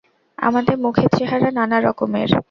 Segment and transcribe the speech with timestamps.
[0.37, 2.29] আমাদের মুখের চেহারা নানা রকমের।